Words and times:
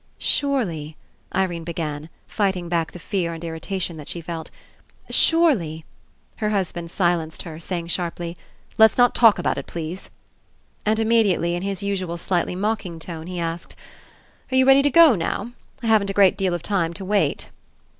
"Surely," 0.17 0.97
Irene 1.35 1.63
began, 1.63 2.09
fighting 2.25 2.67
back 2.67 2.91
the 2.91 2.97
fear 2.97 3.35
and 3.35 3.43
irritation 3.43 3.97
that 3.97 4.09
she 4.09 4.19
felt, 4.19 4.49
"surely 5.11 5.85
—"Her 6.37 6.49
husband 6.49 6.89
silenced 6.89 7.43
her, 7.43 7.59
saying 7.59 7.85
sharply: 7.89 8.35
"Let's 8.79 8.97
not 8.97 9.13
talk 9.13 9.37
about 9.37 9.59
it, 9.59 9.67
please." 9.67 10.09
And 10.87 10.97
immediately, 10.99 11.53
in 11.53 11.61
his 11.61 11.83
usual, 11.83 12.17
slightly 12.17 12.55
mocking 12.55 12.97
tone 12.97 13.27
he 13.27 13.39
asked: 13.39 13.75
"Are 14.51 14.55
you 14.55 14.65
ready 14.65 14.81
to 14.81 14.89
go 14.89 15.13
now? 15.13 15.51
I 15.83 15.85
haven't 15.85 16.09
a 16.09 16.13
great 16.13 16.35
deal 16.35 16.55
of 16.55 16.63
time 16.63 16.95
to 16.95 17.05
wait." 17.05 17.49